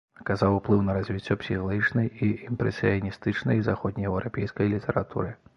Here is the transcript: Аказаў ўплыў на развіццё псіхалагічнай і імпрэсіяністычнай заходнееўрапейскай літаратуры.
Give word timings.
Аказаў 0.21 0.53
ўплыў 0.53 0.79
на 0.87 0.95
развіццё 0.97 1.37
псіхалагічнай 1.41 2.09
і 2.29 2.31
імпрэсіяністычнай 2.49 3.63
заходнееўрапейскай 3.69 4.77
літаратуры. 4.77 5.31